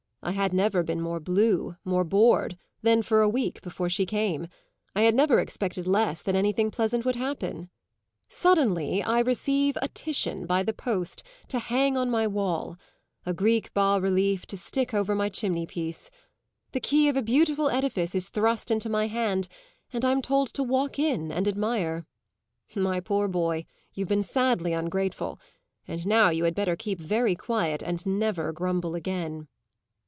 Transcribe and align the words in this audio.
I 0.23 0.33
had 0.33 0.53
never 0.53 0.83
been 0.83 1.01
more 1.01 1.19
blue, 1.19 1.77
more 1.83 2.03
bored, 2.03 2.55
than 2.83 3.01
for 3.01 3.23
a 3.23 3.27
week 3.29 3.59
before 3.63 3.89
she 3.89 4.05
came; 4.05 4.47
I 4.95 5.01
had 5.01 5.15
never 5.15 5.39
expected 5.39 5.87
less 5.87 6.21
that 6.21 6.35
anything 6.35 6.69
pleasant 6.69 7.05
would 7.05 7.15
happen. 7.15 7.71
Suddenly 8.29 9.01
I 9.01 9.17
receive 9.21 9.79
a 9.81 9.87
Titian, 9.87 10.45
by 10.45 10.61
the 10.61 10.73
post, 10.73 11.23
to 11.47 11.57
hang 11.57 11.97
on 11.97 12.11
my 12.11 12.27
wall 12.27 12.77
a 13.25 13.33
Greek 13.33 13.73
bas 13.73 13.99
relief 13.99 14.45
to 14.45 14.57
stick 14.57 14.93
over 14.93 15.15
my 15.15 15.27
chimney 15.27 15.65
piece. 15.65 16.11
The 16.71 16.79
key 16.79 17.09
of 17.09 17.17
a 17.17 17.23
beautiful 17.23 17.69
edifice 17.71 18.13
is 18.13 18.29
thrust 18.29 18.69
into 18.69 18.89
my 18.89 19.07
hand, 19.07 19.47
and 19.91 20.05
I'm 20.05 20.21
told 20.21 20.49
to 20.49 20.61
walk 20.61 20.99
in 20.99 21.31
and 21.31 21.47
admire. 21.47 22.05
My 22.75 22.99
poor 22.99 23.27
boy, 23.27 23.65
you've 23.95 24.09
been 24.09 24.21
sadly 24.21 24.71
ungrateful, 24.73 25.39
and 25.87 26.05
now 26.05 26.29
you 26.29 26.43
had 26.43 26.53
better 26.53 26.75
keep 26.75 26.99
very 26.99 27.33
quiet 27.35 27.81
and 27.81 28.05
never 28.05 28.51
grumble 28.53 28.93
again." 28.93 29.47